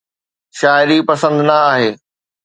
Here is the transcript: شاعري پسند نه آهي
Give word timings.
شاعري 0.57 0.99
پسند 1.09 1.37
نه 1.47 1.55
آهي 1.71 1.89